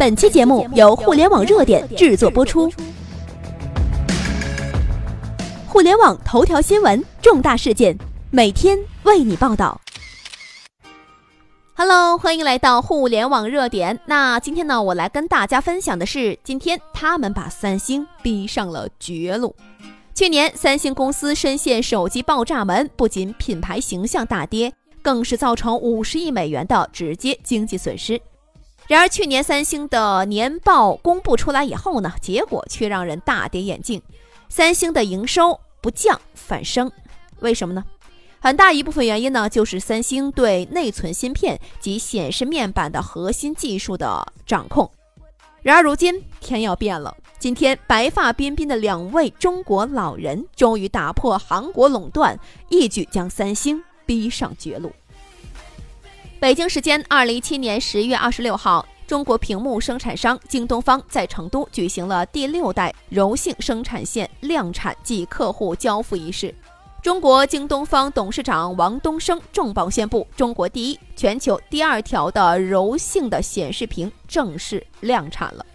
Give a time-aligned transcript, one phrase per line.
[0.00, 2.72] 本期节目由互联网热点制作播出。
[5.68, 7.94] 互联网头条新闻，重大事件，
[8.30, 9.78] 每天为你报道。
[11.74, 14.00] Hello，欢迎来到互联网热点。
[14.06, 19.54] 那今天呢，我来跟大家分享的是，今天他们把三星逼上了绝路。
[20.14, 24.72] 去年，三星公司深陷手机爆炸门，不仅品牌形象大跌。
[25.02, 28.20] 更是造成五十亿美元的直接经济损失。
[28.90, 34.02] 然而，去年三星的年报公布出来以后呢，结果却让人大跌眼镜。
[34.48, 36.90] 三星的营收不降反升，
[37.38, 37.84] 为什么呢？
[38.40, 44.90] 很大一部分原因呢，就是三星对内存芯片及显示面板的核心技术的掌控。
[45.62, 47.16] 然而，如今天要变了。
[47.38, 52.36] 今天，白发彬彬的两位中国老人终于打破韩国垄断，
[52.68, 53.80] 一举将三星。
[54.04, 54.90] 逼上绝路。
[56.40, 66.54] 北京时间二零一七年十月二十六号，中国屏幕生产商京东方在成都举行了第六代柔性生产线量产暨客户交付仪式。
[67.02, 75.66] 中国京东方董事长王东升重磅宣布，中国第一、全球第二条的柔性的显示屏正式量产了。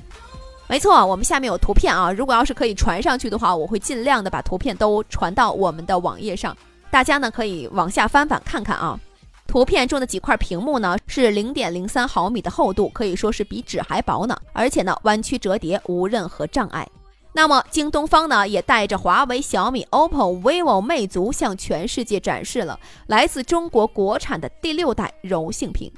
[0.67, 6.57] 没错，我们下面有图片啊，如果要是可以传上去的话，我会尽量的把图片都传到我们的网页上。
[6.89, 8.99] 大家呢可以往下翻翻看看啊，
[9.47, 16.87] 图片中的几块屏幕呢是零点零三毫米的厚度，可以说是比纸还薄呢，而且呢弯曲折叠无任何障碍。
[17.31, 25.91] 那么京东方呢也带着华为、小米、OPPO、vivo、魅族向全世界展示了来自中国国产的第六代柔性屏，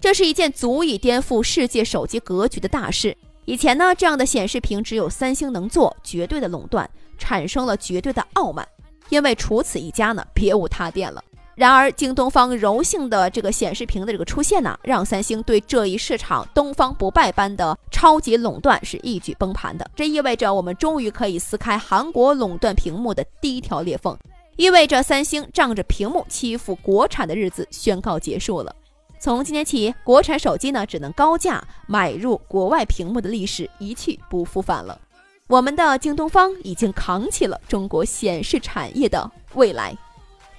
[0.00, 3.16] 这是一件足以颠覆世界手机格局的大事。
[3.44, 8.66] 以前呢这样的显示屏只有三星能做，绝对的垄断，产生了绝对的傲慢。
[9.08, 11.22] 因为除此一家呢，别无他店了。
[11.60, 19.86] 然而，京东方柔性的这个显示屏的这个出现呢，让三星对这一市场东方不败般的超级垄断是一举崩盘的。
[19.94, 24.16] 这意味着我们终于可以撕开韩国垄断屏幕的第一条裂缝，
[24.56, 28.74] 意味着三星仗着屏幕欺负国产的日子宣告结束了。
[29.18, 34.98] 从今天起，国产手机呢只能高价买入国外屏幕的历史一去不复返了。
[35.46, 39.94] 我们的京东方已经扛起了中国显示产业的未来，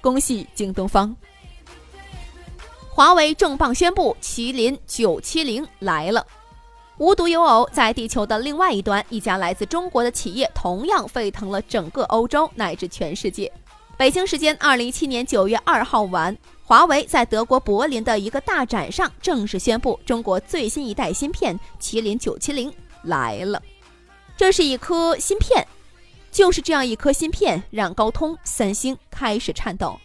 [0.02, 1.14] 恭喜京东方！
[2.90, 6.26] 华为重磅宣布，麒麟九七零来了。
[6.98, 13.50] 无独有偶，在地球的另外一端，一家来自中国的企业同样沸腾了整个欧洲乃至全世界。
[13.96, 22.72] 北京时间二零一七年九月二号晚，华为在德国柏林的一个大展上正式宣布，中国最新一代芯片麒麟九七零
[23.04, 23.62] 来了。
[24.36, 25.64] 这是一颗芯片，
[26.32, 29.96] 就是这样一颗芯片，让高通、三星开始颤抖。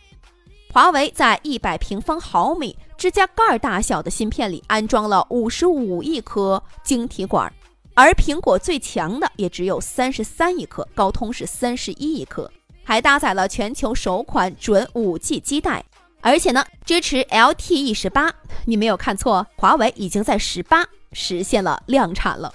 [0.73, 7.51] 华为在一百平方毫米指甲盖大小的芯片里安装了五十五亿颗晶体管，
[7.95, 12.51] 而苹果最强的也只有三十三亿颗，高通是三十一亿颗，
[12.83, 15.83] 还搭载了全球首款准五 G 基带，
[16.19, 18.31] 而且呢支持 LTE 十八。
[18.65, 22.53] 你没有看错，华为已经在十八实现了量产了。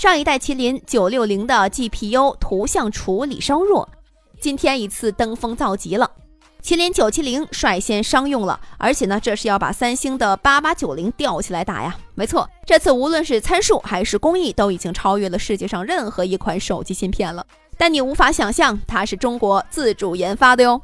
[0.00, 3.86] 上一代麒麟九六零的 GPU 图像处理稍弱，
[4.40, 6.10] 今天一次登峰造极了。
[6.62, 11.94] 麒麟九七零率先商用了，而且呢，这是要把三星的八八九零吊起来打呀！
[12.14, 17.44] 没错，这次无论是参数还是工艺，都已经超越了世界上任何一款手机芯片了。
[17.76, 20.80] 但你无法想象，它是中国自主研发的哟。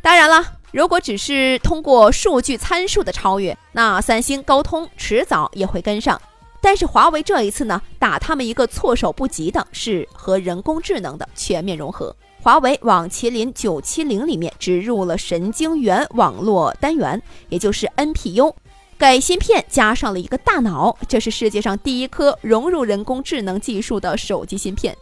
[0.00, 6.22] 当然了，如果只是通过数据参数的超越，那三星、高通迟早也会跟上。
[6.64, 12.16] 但是华为这一次呢，打他们一个措手不及的是和人工智能的全面融合。
[12.40, 17.20] 华为往麒麟九七零里面植入了神经元网络单元，
[17.50, 18.54] 也就是 NPU，
[18.98, 20.96] 给芯片加上了一个大脑。
[21.06, 24.96] 这是世界上第一颗融入人工智能技术的手机芯片。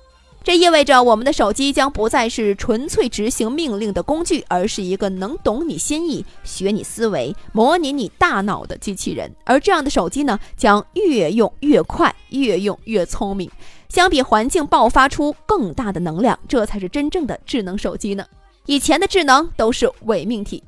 [0.45, 9.33] 这意味着我们的手机将不再是纯粹执行命令的工具，而是一个能懂你心意、学你思维、模拟你大脑的机器人。
[9.45, 13.49] 而这样的手机呢，将越用越快，越用越聪明，
[13.89, 18.25] 相比环境爆发出更大的能量，这才是真正的智能手机呢。
[18.67, 20.63] 以前的智能都是伪命题。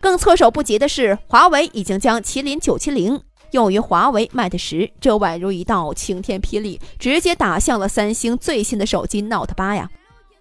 [0.00, 3.18] 更措手不及的是，华为已经将麒麟九七零。
[3.54, 9.88] 用于华为 Mate 十，这宛如一道晴天霹雳，直接打向了三星最新的手机 Note 八呀！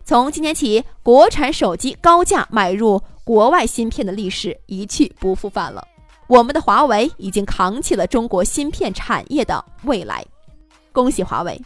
[0.04, 5.88] 从今天起，国产手机高价买入国外芯片的历史一去不复返了。
[6.26, 10.26] 我们的华为已经扛起了中国芯片产业的未来，
[10.92, 11.62] 恭喜华为！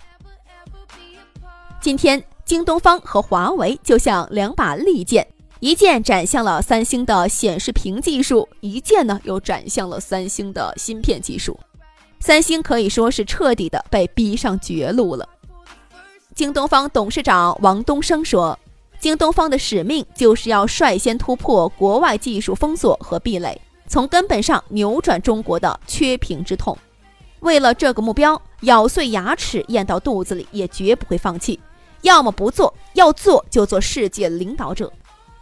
[1.80, 5.26] 今天，京东方和华为就像两把利剑。
[5.60, 11.60] 一键斩向了三星的显示屏技术，一键呢又斩向了三星的芯片技术。
[12.20, 15.28] 三星可以说是彻底的被逼上绝路了。
[16.36, 18.58] 京东方董事长王东升说
[19.00, 26.78] ：“京东方的使命就是要率先突破国外技术封锁和壁垒，从根本上扭转中国的缺屏之痛。
[27.40, 31.60] 为了这个目标，咬碎牙齿咽到肚子里也绝不会放弃。
[32.04, 34.94] 要么不做，要做就做世界领导者。”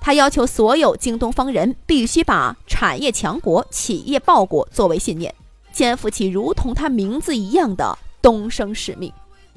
[0.05, 5.33] 他要求所有京东方人必须把产业强国、企业报国作为信念。
[5.71, 9.11] 肩负起如同他名字一样的东升使命。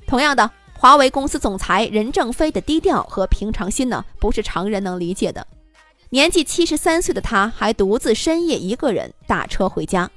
[0.06, 5.46] 同样的，华为公司总裁任正非的低调和平常心呢，不是常人能理解的。
[6.08, 10.10] 年纪七十三岁的他，还独自深夜一个人打车回家，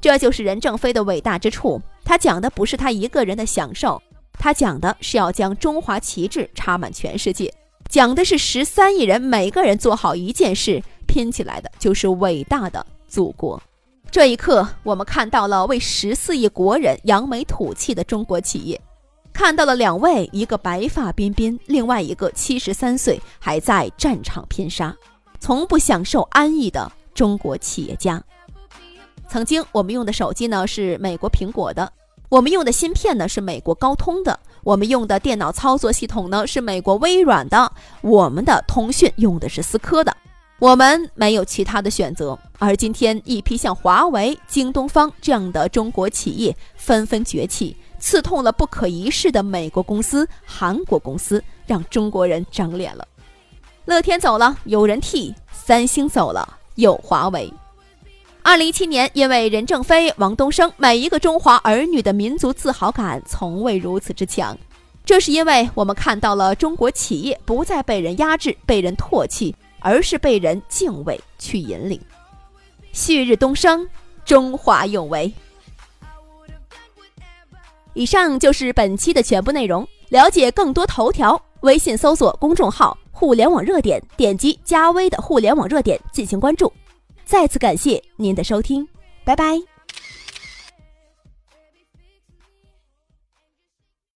[0.00, 1.78] 这就是任正非的伟大之处。
[2.02, 4.00] 他讲的不是他一个人的享受，
[4.38, 7.52] 他讲的是要将中华旗帜插满全世界，
[7.94, 13.62] 讲的是十三亿人每个人做好一件事，拼起来的就是伟大的祖国。
[14.10, 18.80] 这一刻，我们看到了为十四亿国人扬眉吐气的中国企业，
[19.32, 24.92] 看到了两位，一个白发彬彬，另外一个七十三岁还在战场拼杀，
[25.38, 28.20] 从不享受安逸的中国企业家。
[29.28, 31.92] 曾经我们用的手机呢是美国苹果的，
[32.28, 37.70] 我们用的芯片呢是美国高通的，我们用的电脑操作系统呢是美国微软的，
[38.00, 40.16] 我们的通讯用的是思科的。
[40.58, 53.06] 我们没有其他的选择，而今天一批像华为、京东方这样的中国企业纷纷崛起，刺痛了不可一世的美国公司、韩国公司，让中国人长脸了。
[53.84, 57.52] 乐天走了，有人替；三星走了，有华为。
[58.46, 64.56] 二零一七年，因为任正非、王东升，每一个中华儿女的民族自豪感从未如此之强。
[65.04, 69.54] 这是因为我们看到了中国企业不再被人压制、被人唾弃。
[69.86, 72.00] 而是被人敬畏去引领，
[72.94, 73.86] 旭日东升，
[74.24, 75.30] 中华永为。
[77.92, 79.86] 以上就是本期的全部内容。
[80.08, 86.72] 了解更多头条，微信搜索公众号“互联网热点”，点击加微的“互联网热点”进行关注。
[87.24, 88.86] 再次感谢您的收听，
[89.24, 89.73] 拜拜。